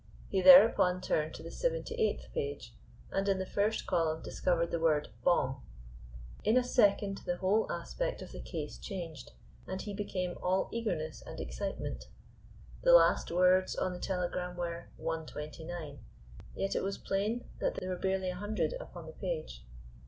He 0.29 0.41
thereupon 0.41 0.99
turned 0.99 1.35
to 1.35 1.43
the 1.43 1.51
seventy 1.51 1.93
eighth 1.93 2.29
page, 2.33 2.73
and 3.11 3.29
in 3.29 3.37
the 3.37 3.45
first 3.45 3.85
column 3.85 4.23
discovered 4.23 4.71
the 4.71 4.79
word 4.79 5.09
Bomb. 5.23 5.61
In 6.43 6.57
a 6.57 6.63
second 6.63 7.19
the 7.23 7.37
whole 7.37 7.71
aspect 7.71 8.23
of 8.23 8.31
the 8.31 8.41
case 8.41 8.79
changed, 8.79 9.33
and 9.67 9.79
he 9.79 9.93
became 9.93 10.39
all 10.41 10.69
eagerness 10.71 11.21
and 11.21 11.39
excitement. 11.39 12.05
The 12.81 12.93
last 12.93 13.29
words 13.29 13.75
on 13.75 13.93
the 13.93 13.99
telegram 13.99 14.57
were 14.57 14.87
"one 14.97 15.27
twenty 15.27 15.63
nine," 15.65 15.99
yet 16.55 16.73
it 16.75 16.81
was 16.81 16.97
plain 16.97 17.45
that 17.59 17.75
there 17.75 17.89
were 17.89 17.95
barely 17.95 18.31
a 18.31 18.35
hundred 18.37 18.73
upon 18.79 19.05
the 19.05 19.13
page. 19.13 19.63